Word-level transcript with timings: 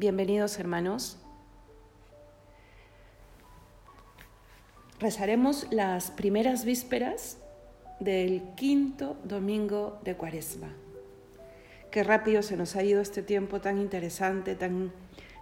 Bienvenidos 0.00 0.58
hermanos. 0.58 1.18
Rezaremos 4.98 5.66
las 5.70 6.10
primeras 6.10 6.64
vísperas 6.64 7.36
del 7.98 8.40
quinto 8.56 9.18
domingo 9.24 10.00
de 10.02 10.16
Cuaresma. 10.16 10.72
Qué 11.90 12.02
rápido 12.02 12.42
se 12.42 12.56
nos 12.56 12.76
ha 12.76 12.82
ido 12.82 13.02
este 13.02 13.22
tiempo 13.22 13.60
tan 13.60 13.76
interesante, 13.76 14.54
tan 14.54 14.90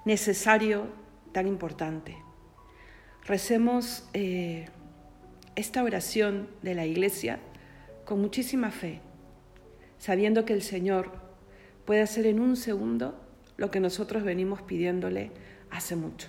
necesario, 0.04 0.88
tan 1.30 1.46
importante. 1.46 2.16
Recemos 3.26 4.08
eh, 4.12 4.66
esta 5.54 5.84
oración 5.84 6.48
de 6.62 6.74
la 6.74 6.84
Iglesia 6.84 7.38
con 8.04 8.20
muchísima 8.20 8.72
fe, 8.72 9.02
sabiendo 9.98 10.44
que 10.44 10.54
el 10.54 10.62
Señor 10.62 11.12
puede 11.84 12.02
hacer 12.02 12.26
en 12.26 12.40
un 12.40 12.56
segundo 12.56 13.27
lo 13.58 13.70
que 13.70 13.80
nosotros 13.80 14.22
venimos 14.22 14.62
pidiéndole 14.62 15.30
hace 15.70 15.96
mucho. 15.96 16.28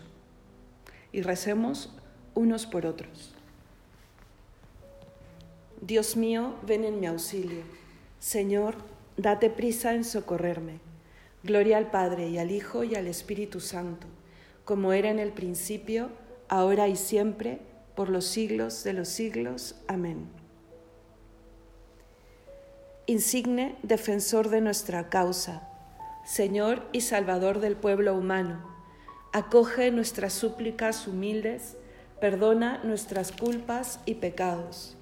Y 1.13 1.21
recemos 1.21 1.95
unos 2.35 2.65
por 2.65 2.85
otros. 2.85 3.33
Dios 5.81 6.17
mío, 6.17 6.55
ven 6.67 6.83
en 6.83 6.99
mi 6.99 7.05
auxilio. 7.07 7.61
Señor, 8.19 8.75
date 9.15 9.49
prisa 9.49 9.93
en 9.93 10.03
socorrerme. 10.03 10.79
Gloria 11.43 11.77
al 11.77 11.89
Padre 11.89 12.27
y 12.27 12.37
al 12.37 12.51
Hijo 12.51 12.83
y 12.83 12.95
al 12.95 13.07
Espíritu 13.07 13.61
Santo, 13.61 14.07
como 14.65 14.91
era 14.91 15.09
en 15.09 15.19
el 15.19 15.31
principio, 15.31 16.09
ahora 16.49 16.89
y 16.89 16.97
siempre, 16.97 17.59
por 17.95 18.09
los 18.09 18.25
siglos 18.25 18.83
de 18.83 18.93
los 18.93 19.07
siglos. 19.07 19.75
Amén. 19.87 20.27
Insigne 23.05 23.77
defensor 23.83 24.49
de 24.49 24.61
nuestra 24.61 25.09
causa, 25.09 25.68
Señor 26.29 26.83
y 26.91 27.01
Salvador 27.01 27.59
del 27.59 27.75
pueblo 27.75 28.13
humano, 28.13 28.61
acoge 29.33 29.89
nuestras 29.89 30.31
súplicas 30.31 31.07
humildes, 31.07 31.75
perdona 32.21 32.83
nuestras 32.83 33.31
culpas 33.31 33.99
y 34.05 34.13
pecados. 34.13 34.95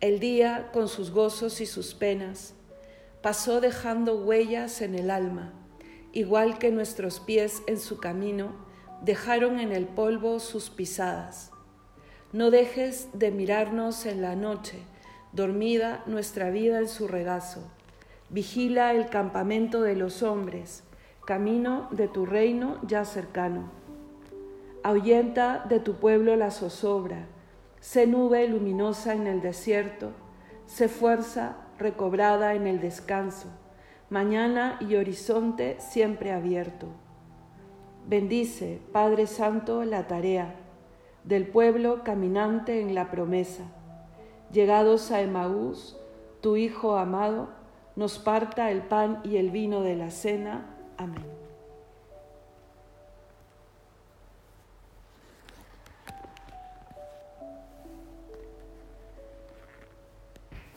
El 0.00 0.20
día, 0.20 0.70
con 0.72 0.88
sus 0.88 1.10
gozos 1.10 1.60
y 1.60 1.66
sus 1.66 1.92
penas, 1.92 2.54
pasó 3.20 3.60
dejando 3.60 4.16
huellas 4.24 4.80
en 4.80 4.94
el 4.94 5.10
alma, 5.10 5.52
igual 6.12 6.56
que 6.56 6.70
nuestros 6.70 7.20
pies 7.20 7.60
en 7.66 7.78
su 7.78 7.98
camino 7.98 8.54
dejaron 9.02 9.60
en 9.60 9.70
el 9.70 9.84
polvo 9.84 10.40
sus 10.40 10.70
pisadas. 10.70 11.50
No 12.32 12.50
dejes 12.50 13.08
de 13.12 13.30
mirarnos 13.30 14.06
en 14.06 14.22
la 14.22 14.34
noche, 14.34 14.78
dormida 15.32 16.02
nuestra 16.06 16.48
vida 16.48 16.78
en 16.78 16.88
su 16.88 17.06
regazo 17.06 17.70
Vigila 18.30 18.92
el 18.92 19.08
campamento 19.08 19.82
de 19.82 19.96
los 19.96 20.22
hombres, 20.22 20.82
camino 21.24 21.88
de 21.90 22.08
tu 22.08 22.26
reino 22.26 22.78
ya 22.86 23.04
cercano. 23.04 23.70
Ahuyenta 24.82 25.64
de 25.68 25.80
tu 25.80 25.94
pueblo 25.94 26.34
la 26.36 26.50
zozobra, 26.50 27.26
sé 27.80 28.06
nube 28.06 28.48
luminosa 28.48 29.14
en 29.14 29.26
el 29.26 29.40
desierto, 29.40 30.10
sé 30.66 30.88
fuerza 30.88 31.56
recobrada 31.78 32.54
en 32.54 32.66
el 32.66 32.80
descanso, 32.80 33.48
mañana 34.10 34.78
y 34.80 34.96
horizonte 34.96 35.76
siempre 35.78 36.32
abierto. 36.32 36.88
Bendice, 38.06 38.80
Padre 38.92 39.26
Santo, 39.26 39.84
la 39.84 40.06
tarea 40.06 40.54
del 41.24 41.46
pueblo 41.46 42.04
caminante 42.04 42.80
en 42.80 42.94
la 42.94 43.10
promesa. 43.10 43.64
Llegados 44.52 45.10
a 45.10 45.22
Emaús, 45.22 45.96
tu 46.42 46.56
Hijo 46.56 46.96
amado, 46.96 47.48
nos 47.96 48.18
parta 48.18 48.70
el 48.70 48.82
pan 48.82 49.20
y 49.24 49.36
el 49.36 49.50
vino 49.50 49.82
de 49.82 49.96
la 49.96 50.10
cena. 50.10 50.66
Amén. 50.96 51.24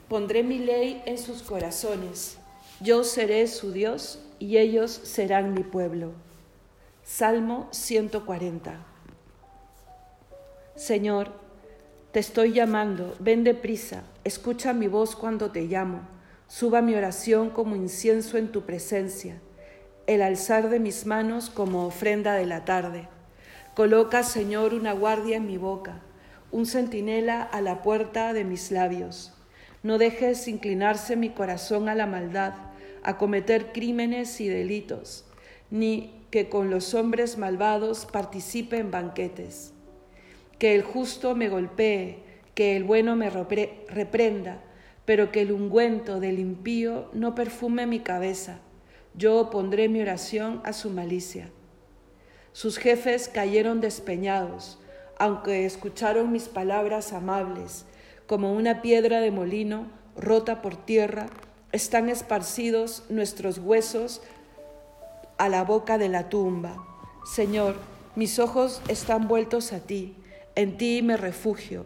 Pondré 0.08 0.42
mi 0.42 0.60
ley 0.60 1.02
en 1.06 1.18
sus 1.18 1.42
corazones, 1.42 2.38
yo 2.80 3.04
seré 3.04 3.46
su 3.48 3.74
Dios 3.74 4.20
y 4.40 4.58
ellos 4.58 4.92
serán 4.92 5.54
mi 5.54 5.64
pueblo. 5.64 6.14
Salmo 7.04 7.68
140. 7.72 8.78
Señor, 10.76 11.32
te 12.14 12.20
estoy 12.20 12.54
llamando, 12.54 13.16
ven 13.20 13.44
deprisa, 13.44 14.04
escucha 14.24 14.72
mi 14.74 14.88
voz 14.88 15.16
cuando 15.16 15.52
te 15.52 15.64
llamo 15.64 16.17
Suba 16.48 16.82
mi 16.82 16.96
oración 16.96 17.50
como 17.50 17.76
incienso 17.76 18.38
en 18.38 18.54
tu 18.54 18.62
presencia, 18.62 19.42
el 20.08 20.22
alzar 20.22 20.70
de 20.70 20.80
mis 20.80 21.06
manos 21.06 21.50
como 21.50 21.86
ofrenda 21.86 22.36
de 22.36 22.46
la 22.46 22.64
tarde. 22.64 23.10
Coloca, 23.76 24.24
Señor, 24.24 24.74
una 24.74 24.94
guardia 24.94 25.36
en 25.36 25.46
mi 25.46 25.58
boca, 25.58 26.04
un 26.52 26.66
centinela 26.66 27.44
a 27.44 27.60
la 27.60 27.82
puerta 27.82 28.32
de 28.32 28.46
mis 28.46 28.72
labios. 28.72 29.34
No 29.84 29.98
dejes 29.98 30.48
inclinarse 30.48 31.18
mi 31.18 31.32
corazón 31.32 31.90
a 31.90 31.96
la 31.96 32.08
maldad, 32.08 32.54
a 33.04 33.18
cometer 33.18 33.74
crímenes 33.74 34.40
y 34.40 34.48
delitos, 34.48 35.26
ni 35.70 36.26
que 36.32 36.48
con 36.48 36.70
los 36.70 36.94
hombres 36.94 37.38
malvados 37.38 38.06
participe 38.06 38.78
en 38.78 38.90
banquetes. 38.90 39.74
Que 40.60 40.76
el 40.76 40.84
justo 40.84 41.36
me 41.36 41.50
golpee, 41.50 42.24
que 42.56 42.78
el 42.78 42.86
bueno 42.86 43.18
me 43.18 43.30
reprenda, 43.30 44.64
pero 45.08 45.32
que 45.32 45.42
el 45.42 45.54
ungüento 45.54 46.20
del 46.20 46.38
impío 46.38 47.10
no 47.14 47.34
perfume 47.34 47.88
mi 47.88 48.02
cabeza. 48.02 48.60
Yo 49.14 49.38
opondré 49.38 49.88
mi 49.88 50.02
oración 50.02 50.60
a 50.66 50.74
su 50.74 50.90
malicia. 50.90 51.50
Sus 52.52 52.78
jefes 52.78 53.30
cayeron 53.30 53.80
despeñados, 53.80 54.80
aunque 55.18 55.66
escucharon 55.66 56.34
mis 56.34 56.50
palabras 56.50 57.14
amables, 57.14 57.86
como 58.28 58.52
una 58.52 58.82
piedra 58.82 59.22
de 59.22 59.32
molino 59.32 59.88
rota 60.18 60.62
por 60.62 60.76
tierra, 60.76 61.28
están 61.72 62.10
esparcidos 62.10 63.06
nuestros 63.08 63.60
huesos 63.60 64.22
a 65.38 65.48
la 65.48 65.64
boca 65.64 65.98
de 65.98 66.10
la 66.10 66.28
tumba. 66.28 66.86
Señor, 67.26 67.78
mis 68.18 68.40
ojos 68.40 68.82
están 68.90 69.30
vueltos 69.30 69.72
a 69.72 69.80
ti, 69.80 70.18
en 70.56 70.78
ti 70.78 71.02
me 71.02 71.16
refugio. 71.16 71.86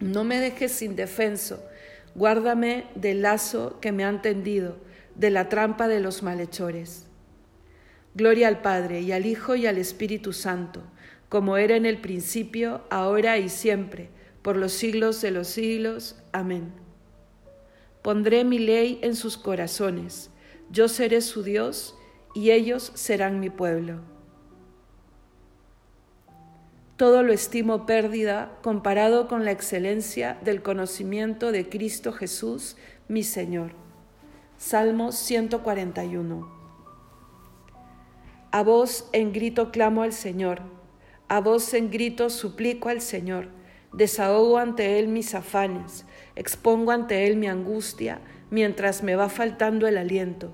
No 0.00 0.22
me 0.22 0.38
dejes 0.38 0.82
indefenso 0.82 1.62
Guárdame 2.16 2.86
del 2.94 3.20
lazo 3.20 3.78
que 3.78 3.92
me 3.92 4.02
han 4.02 4.22
tendido, 4.22 4.78
de 5.16 5.28
la 5.28 5.50
trampa 5.50 5.86
de 5.86 6.00
los 6.00 6.22
malhechores. 6.22 7.06
Gloria 8.14 8.48
al 8.48 8.62
Padre 8.62 9.02
y 9.02 9.12
al 9.12 9.26
Hijo 9.26 9.54
y 9.54 9.66
al 9.66 9.76
Espíritu 9.76 10.32
Santo, 10.32 10.82
como 11.28 11.58
era 11.58 11.76
en 11.76 11.84
el 11.84 11.98
principio, 11.98 12.84
ahora 12.88 13.36
y 13.36 13.50
siempre, 13.50 14.08
por 14.40 14.56
los 14.56 14.72
siglos 14.72 15.20
de 15.20 15.30
los 15.30 15.48
siglos. 15.48 16.16
Amén. 16.32 16.72
Pondré 18.00 18.44
mi 18.44 18.60
ley 18.60 18.98
en 19.02 19.14
sus 19.14 19.36
corazones, 19.36 20.30
yo 20.70 20.88
seré 20.88 21.20
su 21.20 21.42
Dios 21.42 21.98
y 22.34 22.50
ellos 22.50 22.92
serán 22.94 23.40
mi 23.40 23.50
pueblo. 23.50 24.00
Todo 26.96 27.22
lo 27.22 27.34
estimo 27.34 27.84
pérdida 27.84 28.56
comparado 28.62 29.28
con 29.28 29.44
la 29.44 29.50
excelencia 29.50 30.38
del 30.42 30.62
conocimiento 30.62 31.52
de 31.52 31.68
Cristo 31.68 32.10
Jesús, 32.10 32.78
mi 33.06 33.22
Señor. 33.22 33.72
Salmo 34.56 35.12
141. 35.12 36.50
A 38.50 38.62
voz 38.62 39.10
en 39.12 39.34
grito 39.34 39.70
clamo 39.72 40.04
al 40.04 40.14
Señor, 40.14 40.62
a 41.28 41.42
voz 41.42 41.74
en 41.74 41.90
grito 41.90 42.30
suplico 42.30 42.88
al 42.88 43.02
Señor, 43.02 43.48
desahogo 43.92 44.56
ante 44.56 44.98
Él 44.98 45.08
mis 45.08 45.34
afanes, 45.34 46.06
expongo 46.34 46.92
ante 46.92 47.26
Él 47.26 47.36
mi 47.36 47.46
angustia 47.46 48.20
mientras 48.48 49.02
me 49.02 49.16
va 49.16 49.28
faltando 49.28 49.86
el 49.86 49.98
aliento. 49.98 50.50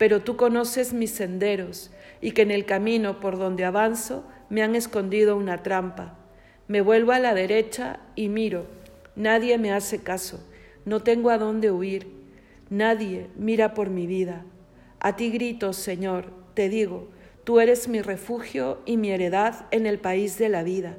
Pero 0.00 0.22
tú 0.22 0.36
conoces 0.36 0.92
mis 0.92 1.12
senderos 1.12 1.92
y 2.20 2.32
que 2.32 2.42
en 2.42 2.50
el 2.50 2.66
camino 2.66 3.20
por 3.20 3.38
donde 3.38 3.64
avanzo 3.64 4.24
me 4.50 4.62
han 4.62 4.74
escondido 4.74 5.36
una 5.36 5.62
trampa. 5.62 6.18
Me 6.66 6.82
vuelvo 6.82 7.12
a 7.12 7.18
la 7.18 7.34
derecha 7.34 8.00
y 8.16 8.28
miro. 8.28 8.66
Nadie 9.16 9.56
me 9.58 9.72
hace 9.72 10.02
caso. 10.02 10.44
No 10.84 11.02
tengo 11.02 11.30
a 11.30 11.38
dónde 11.38 11.70
huir. 11.70 12.08
Nadie 12.68 13.28
mira 13.36 13.74
por 13.74 13.90
mi 13.90 14.06
vida. 14.06 14.44
A 14.98 15.16
ti 15.16 15.30
grito, 15.30 15.72
Señor, 15.72 16.32
te 16.54 16.68
digo, 16.68 17.08
tú 17.44 17.60
eres 17.60 17.88
mi 17.88 18.02
refugio 18.02 18.80
y 18.84 18.96
mi 18.96 19.10
heredad 19.10 19.66
en 19.70 19.86
el 19.86 19.98
país 19.98 20.36
de 20.36 20.48
la 20.48 20.62
vida. 20.62 20.98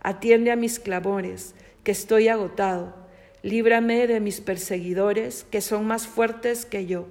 Atiende 0.00 0.50
a 0.50 0.56
mis 0.56 0.78
clamores, 0.78 1.54
que 1.84 1.92
estoy 1.92 2.28
agotado. 2.28 2.94
Líbrame 3.42 4.06
de 4.06 4.20
mis 4.20 4.40
perseguidores, 4.40 5.44
que 5.50 5.60
son 5.60 5.86
más 5.86 6.06
fuertes 6.06 6.66
que 6.66 6.86
yo. 6.86 7.06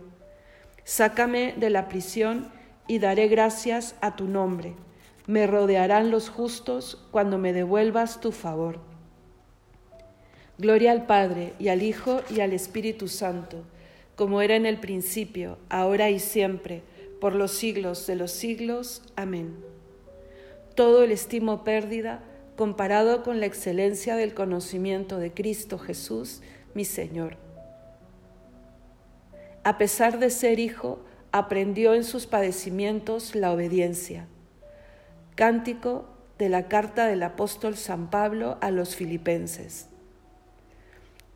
Sácame 0.83 1.54
de 1.57 1.69
la 1.69 1.88
prisión 1.88 2.50
y 2.88 3.00
daré 3.00 3.28
gracias 3.28 3.95
a 4.01 4.16
tu 4.16 4.25
nombre 4.25 4.75
me 5.27 5.45
rodearán 5.45 6.09
los 6.09 6.29
justos 6.29 7.06
cuando 7.12 7.38
me 7.38 7.51
devuelvas 7.51 8.21
tu 8.21 8.31
favor. 8.31 8.79
Gloria 10.57 10.91
al 10.91 11.06
Padre 11.06 11.53
y 11.59 11.68
al 11.68 11.83
Hijo 11.83 12.21
y 12.33 12.39
al 12.39 12.53
Espíritu 12.53 13.09
Santo, 13.09 13.63
como 14.15 14.41
era 14.41 14.56
en 14.56 14.65
el 14.65 14.79
principio, 14.79 15.59
ahora 15.69 16.09
y 16.09 16.19
siempre, 16.19 16.81
por 17.19 17.35
los 17.35 17.51
siglos 17.51 18.07
de 18.07 18.15
los 18.15 18.31
siglos. 18.31 19.03
Amén. 19.15 19.57
Todo 20.75 21.03
el 21.03 21.12
estimo 21.12 21.63
pérdida 21.63 22.23
comparado 22.56 23.21
con 23.21 23.39
la 23.39 23.45
excelencia 23.45 24.15
del 24.15 24.33
conocimiento 24.33 25.19
de 25.19 25.31
Cristo 25.33 25.77
Jesús, 25.77 26.41
mi 26.73 26.85
Señor. 26.85 27.38
A 29.63 29.77
pesar 29.77 30.19
de 30.19 30.30
ser 30.30 30.59
hijo, 30.59 31.03
aprendió 31.31 31.94
en 31.94 32.06
sus 32.06 32.25
padecimientos 32.25 33.35
la 33.35 33.51
obediencia. 33.51 34.27
Cántico 35.38 36.10
de 36.39 36.50
la 36.50 36.68
carta 36.68 37.06
del 37.06 37.22
apóstol 37.22 37.78
San 37.78 38.10
Pablo 38.10 38.57
a 38.60 38.72
los 38.72 38.95
filipenses. 38.95 39.88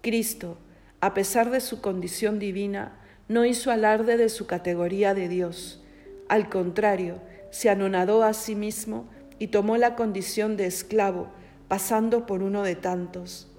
Cristo, 0.01 0.57
a 1.01 1.13
pesar 1.13 1.51
de 1.51 1.61
su 1.61 1.81
condición 1.81 2.39
divina, 2.39 2.97
no 3.27 3.45
hizo 3.45 3.69
alarde 3.69 4.17
de 4.17 4.29
su 4.29 4.47
categoría 4.47 5.13
de 5.13 5.29
Dios. 5.29 5.83
Al 6.29 6.49
contrario, 6.49 7.21
se 7.51 7.69
anonadó 7.69 8.23
a 8.23 8.33
sí 8.33 8.55
mismo 8.55 9.07
y 9.37 9.49
tomó 9.49 9.77
la 9.77 9.95
condición 9.95 10.57
de 10.57 10.65
esclavo, 10.65 11.27
pasando 11.67 12.25
por 12.25 12.41
uno 12.41 12.63
de 12.63 12.75
tantos. 12.75 13.51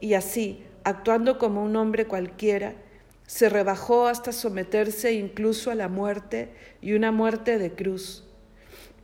Y 0.00 0.14
así, 0.14 0.64
actuando 0.84 1.36
como 1.36 1.62
un 1.62 1.76
hombre 1.76 2.06
cualquiera, 2.06 2.72
se 3.26 3.50
rebajó 3.50 4.06
hasta 4.06 4.32
someterse 4.32 5.12
incluso 5.12 5.70
a 5.70 5.74
la 5.74 5.88
muerte 5.88 6.54
y 6.80 6.94
una 6.94 7.12
muerte 7.12 7.58
de 7.58 7.74
cruz. 7.74 8.25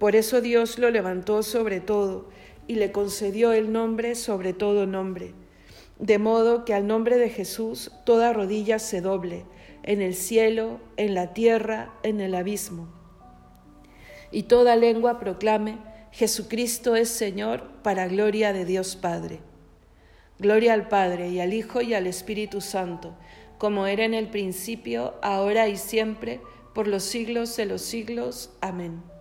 Por 0.03 0.17
eso 0.17 0.41
Dios 0.41 0.81
lo 0.81 0.91
levantó 0.91 1.45
sobre 1.45 1.79
todo 1.79 2.29
y 2.67 2.75
le 2.75 2.91
concedió 2.91 3.53
el 3.53 3.71
nombre 3.71 4.17
sobre 4.17 4.53
todo 4.53 4.85
nombre, 4.85 5.33
de 6.01 6.19
modo 6.19 6.65
que 6.65 6.75
al 6.75 6.89
nombre 6.89 7.19
de 7.19 7.31
Jesús 7.31 7.93
toda 8.05 8.33
rodilla 8.33 8.81
se 8.81 9.01
doble, 9.01 9.45
en 9.85 10.03
el 10.03 10.17
cielo, 10.17 10.81
en 10.97 11.15
la 11.15 11.35
tierra, 11.35 11.93
en 12.03 12.21
el 12.21 12.35
abismo. 12.35 12.89
Y 14.33 14.43
toda 14.43 14.75
lengua 14.75 15.21
proclame, 15.21 15.79
Jesucristo 16.11 16.97
es 16.97 17.09
Señor 17.09 17.71
para 17.85 18.09
gloria 18.09 18.53
de 18.53 18.65
Dios 18.65 18.97
Padre. 18.97 19.39
Gloria 20.41 20.73
al 20.73 20.89
Padre 20.89 21.29
y 21.29 21.39
al 21.39 21.55
Hijo 21.55 21.81
y 21.81 21.95
al 21.95 22.09
Espíritu 22.09 22.61
Santo, 22.61 23.15
como 23.57 23.87
era 23.87 24.05
en 24.05 24.15
el 24.15 24.31
principio, 24.31 25.15
ahora 25.23 25.69
y 25.69 25.77
siempre, 25.77 26.41
por 26.75 26.89
los 26.89 27.05
siglos 27.05 27.57
de 27.57 27.67
los 27.67 27.83
siglos. 27.83 28.51
Amén. 28.61 29.12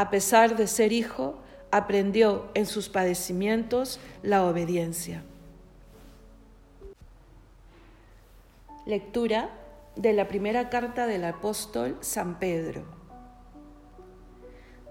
A 0.00 0.08
pesar 0.08 0.56
de 0.56 0.66
ser 0.66 0.94
hijo, 0.94 1.34
aprendió 1.70 2.48
en 2.54 2.64
sus 2.64 2.88
padecimientos 2.88 4.00
la 4.22 4.46
obediencia. 4.46 5.22
Lectura 8.86 9.50
de 9.96 10.14
la 10.14 10.26
primera 10.26 10.70
carta 10.70 11.06
del 11.06 11.22
apóstol 11.26 11.98
San 12.00 12.38
Pedro. 12.38 12.82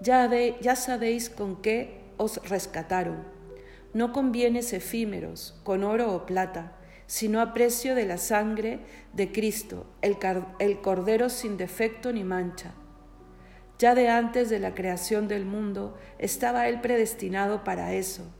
Ya, 0.00 0.30
ya 0.60 0.76
sabéis 0.76 1.28
con 1.28 1.60
qué 1.60 2.02
os 2.16 2.36
rescataron. 2.48 3.24
No 3.92 4.12
con 4.12 4.30
bienes 4.30 4.72
efímeros, 4.72 5.58
con 5.64 5.82
oro 5.82 6.14
o 6.14 6.24
plata, 6.24 6.76
sino 7.08 7.40
a 7.40 7.52
precio 7.52 7.96
de 7.96 8.06
la 8.06 8.16
sangre 8.16 8.78
de 9.12 9.32
Cristo, 9.32 9.86
el, 10.02 10.18
el 10.60 10.80
Cordero 10.80 11.30
sin 11.30 11.56
defecto 11.56 12.12
ni 12.12 12.22
mancha. 12.22 12.74
Ya 13.80 13.96
de 13.96 14.08
antes 14.08 14.48
de 14.48 14.60
la 14.60 14.76
creación 14.76 15.26
del 15.26 15.44
mundo 15.44 15.98
estaba 16.18 16.68
Él 16.68 16.80
predestinado 16.80 17.64
para 17.64 17.94
eso, 17.94 18.32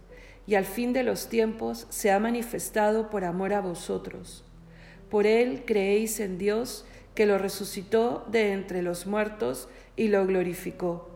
y 0.47 0.55
al 0.55 0.65
fin 0.65 0.93
de 0.93 1.03
los 1.03 1.29
tiempos 1.29 1.89
se 1.91 2.13
ha 2.13 2.21
manifestado 2.21 3.11
por 3.11 3.25
amor 3.25 3.53
a 3.53 3.61
vosotros 3.61 4.45
por 5.11 5.27
él 5.27 5.65
creéis 5.67 6.21
en 6.21 6.39
Dios, 6.39 6.87
que 7.15 7.27
lo 7.27 7.37
resucitó 7.37 8.25
de 8.31 8.53
entre 8.53 8.81
los 8.81 9.07
muertos 9.07 9.69
y 9.97 10.09
lo 10.09 10.25
glorificó. 10.25 11.11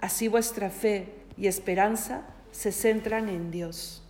Así 0.00 0.28
vuestra 0.28 0.70
fe 0.70 1.08
y 1.36 1.48
esperanza 1.48 2.22
se 2.52 2.70
centran 2.70 3.28
en 3.28 3.50
Dios. 3.50 4.03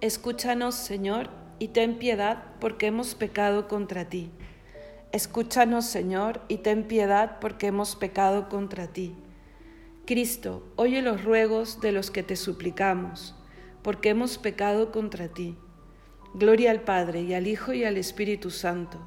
Escúchanos, 0.00 0.76
Señor, 0.76 1.28
y 1.58 1.68
ten 1.68 1.98
piedad 1.98 2.42
porque 2.58 2.86
hemos 2.86 3.14
pecado 3.14 3.68
contra 3.68 4.06
ti. 4.06 4.30
Escúchanos, 5.12 5.84
Señor, 5.84 6.40
y 6.48 6.58
ten 6.58 6.84
piedad 6.84 7.38
porque 7.38 7.66
hemos 7.66 7.96
pecado 7.96 8.48
contra 8.48 8.86
ti. 8.86 9.14
Cristo, 10.06 10.66
oye 10.76 11.02
los 11.02 11.22
ruegos 11.22 11.82
de 11.82 11.92
los 11.92 12.10
que 12.10 12.22
te 12.22 12.36
suplicamos, 12.36 13.34
porque 13.82 14.08
hemos 14.08 14.38
pecado 14.38 14.90
contra 14.90 15.28
ti. 15.28 15.58
Gloria 16.32 16.70
al 16.70 16.80
Padre 16.80 17.20
y 17.20 17.34
al 17.34 17.46
Hijo 17.46 17.74
y 17.74 17.84
al 17.84 17.98
Espíritu 17.98 18.50
Santo. 18.50 19.06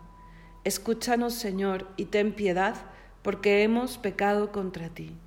Escúchanos, 0.63 1.34
Señor, 1.34 1.88
y 1.98 2.06
ten 2.06 2.34
piedad, 2.34 2.75
porque 3.24 3.63
hemos 3.63 3.98
pecado 3.98 4.51
contra 4.51 4.89
ti. 4.89 5.18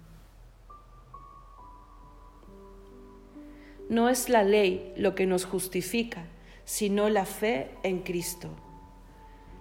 No 3.88 4.08
es 4.08 4.28
la 4.28 4.42
ley 4.42 4.92
lo 4.96 5.14
que 5.14 5.26
nos 5.26 5.44
justifica, 5.44 6.24
sino 6.64 7.08
la 7.08 7.24
fe 7.24 7.70
en 7.84 8.00
Cristo. 8.00 8.48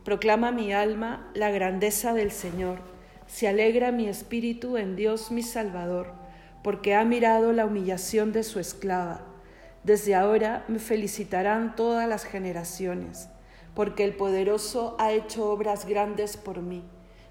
Proclama 0.03 0.51
mi 0.51 0.73
alma 0.73 1.29
la 1.35 1.51
grandeza 1.51 2.13
del 2.15 2.31
Señor, 2.31 2.79
se 3.27 3.47
alegra 3.47 3.91
mi 3.91 4.07
espíritu 4.07 4.77
en 4.77 4.95
Dios 4.95 5.29
mi 5.29 5.43
Salvador, 5.43 6.13
porque 6.63 6.95
ha 6.95 7.05
mirado 7.05 7.53
la 7.53 7.67
humillación 7.67 8.31
de 8.31 8.41
su 8.41 8.59
esclava. 8.59 9.21
Desde 9.83 10.15
ahora 10.15 10.65
me 10.67 10.79
felicitarán 10.79 11.75
todas 11.75 12.09
las 12.09 12.23
generaciones, 12.23 13.29
porque 13.75 14.03
el 14.03 14.15
poderoso 14.15 14.95
ha 14.97 15.11
hecho 15.11 15.51
obras 15.51 15.85
grandes 15.85 16.35
por 16.35 16.63
mí. 16.63 16.83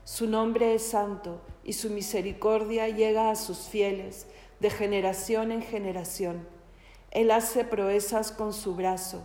Su 0.05 0.29
nombre 0.29 0.77
es 0.77 0.87
santo 0.87 1.41
y 1.65 1.73
su 1.73 1.91
misericordia 1.91 2.89
llega 2.89 3.31
a 3.31 3.37
sus 3.37 3.67
fieles 3.67 4.29
de 4.61 4.71
generación 4.71 5.51
en 5.51 5.63
generación. 5.63 6.54
Él 7.15 7.31
hace 7.31 7.65
proezas 7.65 8.33
con 8.33 8.53
su 8.53 8.75
brazo, 8.75 9.23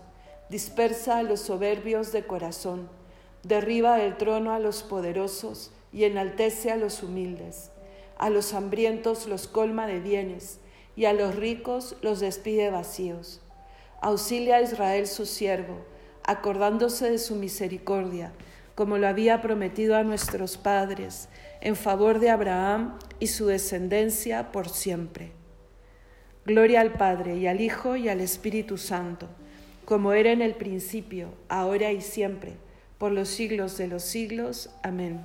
dispersa 0.47 1.17
a 1.17 1.23
los 1.23 1.41
soberbios 1.41 2.11
de 2.11 2.23
corazón, 2.25 2.87
derriba 3.41 3.97
del 3.97 4.15
trono 4.15 4.53
a 4.53 4.59
los 4.59 4.83
poderosos 4.83 5.71
y 5.91 6.03
enaltece 6.03 6.71
a 6.71 6.77
los 6.77 7.01
humildes. 7.01 7.71
A 8.19 8.29
los 8.29 8.53
hambrientos 8.53 9.25
los 9.25 9.47
colma 9.47 9.87
de 9.87 9.99
bienes 10.01 10.59
y 10.95 11.05
a 11.05 11.13
los 11.13 11.35
ricos 11.35 11.95
los 12.01 12.19
despide 12.19 12.69
vacíos. 12.69 13.41
Auxilia 14.01 14.57
a 14.57 14.61
Israel 14.61 15.07
su 15.07 15.25
siervo, 15.25 15.79
acordándose 16.23 17.09
de 17.09 17.17
su 17.17 17.35
misericordia, 17.35 18.33
como 18.75 18.99
lo 18.99 19.07
había 19.07 19.41
prometido 19.41 19.95
a 19.95 20.03
nuestros 20.03 20.57
padres, 20.57 21.27
en 21.59 21.75
favor 21.75 22.19
de 22.19 22.29
Abraham 22.29 22.99
y 23.19 23.27
su 23.27 23.47
descendencia 23.47 24.51
por 24.51 24.69
siempre. 24.69 25.38
Gloria 26.45 26.81
al 26.81 26.93
Padre 26.93 27.37
y 27.37 27.47
al 27.47 27.61
Hijo 27.61 27.95
y 27.95 28.09
al 28.09 28.21
Espíritu 28.21 28.77
Santo, 28.77 29.27
como 29.85 30.13
era 30.13 30.31
en 30.31 30.41
el 30.41 30.55
principio, 30.55 31.33
ahora 31.47 31.91
y 31.91 32.01
siempre, 32.01 32.53
por 32.97 33.11
los 33.11 33.29
siglos 33.29 33.77
de 33.77 33.87
los 33.87 34.03
siglos. 34.03 34.69
Amén. 34.83 35.21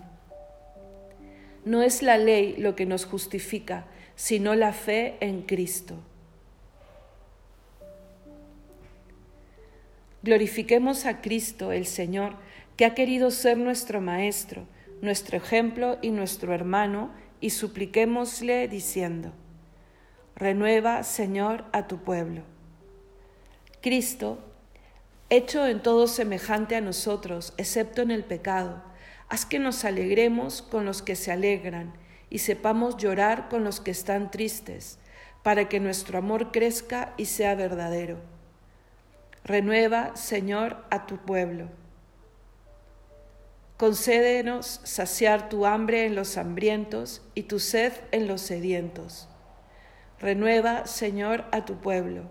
No 1.64 1.82
es 1.82 2.02
la 2.02 2.18
ley 2.18 2.56
lo 2.58 2.76
que 2.76 2.86
nos 2.86 3.06
justifica, 3.06 3.86
sino 4.16 4.54
la 4.54 4.72
fe 4.72 5.16
en 5.20 5.42
Cristo. 5.42 5.96
Glorifiquemos 10.22 11.04
a 11.04 11.20
Cristo, 11.20 11.72
el 11.72 11.86
Señor, 11.86 12.36
que 12.76 12.86
ha 12.86 12.94
querido 12.94 13.30
ser 13.30 13.58
nuestro 13.58 14.00
Maestro, 14.00 14.66
nuestro 15.02 15.36
ejemplo 15.36 15.98
y 16.00 16.10
nuestro 16.10 16.54
hermano, 16.54 17.10
y 17.40 17.50
supliquémosle 17.50 18.68
diciendo, 18.68 19.32
Renueva, 20.36 21.04
Señor, 21.04 21.64
a 21.72 21.86
tu 21.86 21.98
pueblo. 21.98 22.42
Cristo, 23.80 24.40
hecho 25.30 25.64
en 25.66 25.80
todo 25.80 26.08
semejante 26.08 26.74
a 26.74 26.80
nosotros, 26.80 27.54
excepto 27.56 28.02
en 28.02 28.10
el 28.10 28.24
pecado, 28.24 28.82
haz 29.28 29.46
que 29.46 29.60
nos 29.60 29.84
alegremos 29.84 30.60
con 30.60 30.86
los 30.86 31.02
que 31.02 31.14
se 31.14 31.30
alegran 31.30 31.94
y 32.30 32.38
sepamos 32.38 32.96
llorar 32.96 33.48
con 33.48 33.62
los 33.62 33.80
que 33.80 33.92
están 33.92 34.32
tristes, 34.32 34.98
para 35.44 35.68
que 35.68 35.78
nuestro 35.78 36.18
amor 36.18 36.50
crezca 36.50 37.14
y 37.16 37.26
sea 37.26 37.54
verdadero. 37.54 38.18
Renueva, 39.44 40.16
Señor, 40.16 40.84
a 40.90 41.06
tu 41.06 41.18
pueblo. 41.18 41.68
Concédenos 43.76 44.80
saciar 44.82 45.48
tu 45.48 45.64
hambre 45.64 46.06
en 46.06 46.16
los 46.16 46.36
hambrientos 46.38 47.22
y 47.36 47.44
tu 47.44 47.60
sed 47.60 47.92
en 48.10 48.26
los 48.26 48.40
sedientos 48.40 49.28
Renueva, 50.20 50.86
Señor, 50.86 51.44
a 51.52 51.64
tu 51.64 51.76
pueblo. 51.76 52.24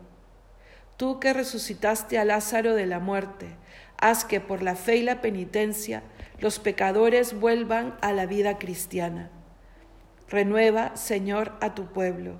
tú 0.98 1.20
que 1.20 1.34
resucitaste 1.34 2.18
a 2.18 2.24
Lázaro 2.24 2.76
de 2.76 2.86
la 2.86 3.00
muerte, 3.00 3.48
haz 3.98 4.26
que 4.26 4.40
por 4.40 4.62
la 4.62 4.76
fe 4.76 4.98
y 4.98 5.02
la 5.02 5.22
penitencia 5.22 6.04
los 6.40 6.60
pecadores 6.60 7.40
vuelvan 7.40 7.98
a 8.02 8.14
la 8.14 8.26
vida 8.26 8.58
cristiana. 8.58 9.30
Renueva, 10.30 10.96
Señor, 10.96 11.54
a 11.62 11.74
tu 11.74 11.88
pueblo. 11.88 12.40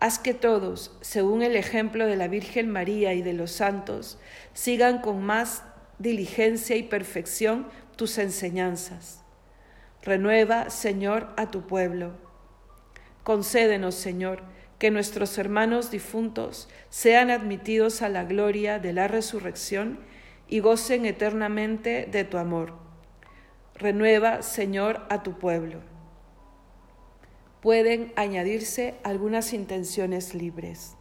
Haz 0.00 0.18
que 0.18 0.34
todos, 0.34 0.96
según 1.00 1.42
el 1.42 1.56
ejemplo 1.56 2.06
de 2.06 2.16
la 2.16 2.28
Virgen 2.28 2.70
María 2.70 3.14
y 3.14 3.22
de 3.22 3.32
los 3.32 3.52
santos, 3.52 4.18
sigan 4.52 5.00
con 5.00 5.22
más 5.22 5.64
diligencia 5.98 6.76
y 6.76 6.82
perfección 6.82 7.68
tus 7.96 8.18
enseñanzas. 8.18 9.22
Renueva, 10.02 10.70
Señor, 10.70 11.32
a 11.36 11.50
tu 11.50 11.66
pueblo. 11.66 12.23
Concédenos, 13.24 13.94
Señor, 13.94 14.42
que 14.78 14.90
nuestros 14.90 15.38
hermanos 15.38 15.90
difuntos 15.90 16.68
sean 16.90 17.30
admitidos 17.30 18.02
a 18.02 18.08
la 18.08 18.24
gloria 18.24 18.78
de 18.78 18.92
la 18.92 19.08
resurrección 19.08 19.98
y 20.46 20.60
gocen 20.60 21.06
eternamente 21.06 22.06
de 22.10 22.24
tu 22.24 22.36
amor. 22.36 22.74
Renueva, 23.74 24.42
Señor, 24.42 25.06
a 25.08 25.22
tu 25.22 25.38
pueblo. 25.38 25.80
Pueden 27.62 28.12
añadirse 28.14 28.94
algunas 29.04 29.54
intenciones 29.54 30.34
libres. 30.34 30.96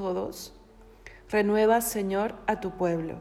Todos, 0.00 0.54
renueva, 1.28 1.82
Señor, 1.82 2.34
a 2.46 2.58
tu 2.58 2.70
pueblo. 2.70 3.16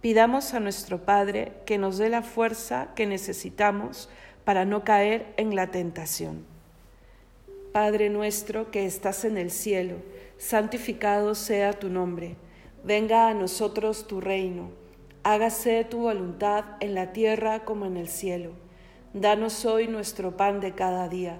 Pidamos 0.00 0.52
a 0.52 0.58
nuestro 0.58 1.04
Padre 1.04 1.52
que 1.64 1.78
nos 1.78 1.96
dé 1.96 2.08
la 2.08 2.22
fuerza 2.22 2.88
que 2.96 3.06
necesitamos 3.06 4.08
para 4.44 4.64
no 4.64 4.82
caer 4.82 5.32
en 5.36 5.54
la 5.54 5.68
tentación. 5.68 6.44
Padre 7.70 8.10
nuestro 8.10 8.72
que 8.72 8.84
estás 8.84 9.24
en 9.24 9.38
el 9.38 9.52
cielo, 9.52 9.98
santificado 10.38 11.36
sea 11.36 11.72
tu 11.72 11.88
nombre. 11.88 12.34
Venga 12.82 13.28
a 13.28 13.34
nosotros 13.34 14.08
tu 14.08 14.20
reino. 14.20 14.70
Hágase 15.22 15.84
tu 15.84 16.00
voluntad 16.00 16.64
en 16.80 16.96
la 16.96 17.12
tierra 17.12 17.64
como 17.64 17.86
en 17.86 17.96
el 17.96 18.08
cielo. 18.08 18.50
Danos 19.14 19.64
hoy 19.66 19.86
nuestro 19.86 20.36
pan 20.36 20.58
de 20.58 20.74
cada 20.74 21.08
día. 21.08 21.38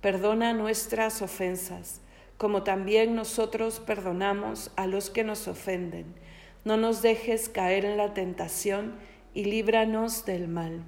Perdona 0.00 0.52
nuestras 0.52 1.22
ofensas 1.22 2.00
como 2.40 2.62
también 2.62 3.14
nosotros 3.14 3.80
perdonamos 3.80 4.70
a 4.76 4.86
los 4.86 5.10
que 5.10 5.24
nos 5.24 5.46
ofenden. 5.46 6.06
No 6.64 6.78
nos 6.78 7.02
dejes 7.02 7.50
caer 7.50 7.84
en 7.84 7.98
la 7.98 8.14
tentación 8.14 8.94
y 9.34 9.44
líbranos 9.44 10.24
del 10.24 10.48
mal. 10.48 10.82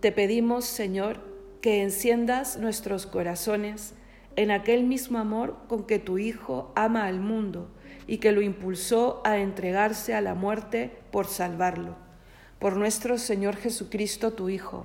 Te 0.00 0.10
pedimos, 0.10 0.64
Señor, 0.64 1.20
que 1.60 1.84
enciendas 1.84 2.56
nuestros 2.56 3.06
corazones 3.06 3.94
en 4.34 4.50
aquel 4.50 4.82
mismo 4.82 5.18
amor 5.18 5.56
con 5.68 5.86
que 5.86 6.00
tu 6.00 6.18
Hijo 6.18 6.72
ama 6.74 7.06
al 7.06 7.20
mundo 7.20 7.70
y 8.08 8.18
que 8.18 8.32
lo 8.32 8.42
impulsó 8.42 9.22
a 9.24 9.38
entregarse 9.38 10.14
a 10.14 10.20
la 10.20 10.34
muerte 10.34 10.98
por 11.12 11.28
salvarlo. 11.28 11.94
Por 12.58 12.76
nuestro 12.76 13.18
Señor 13.18 13.54
Jesucristo, 13.54 14.32
tu 14.32 14.48
Hijo, 14.48 14.84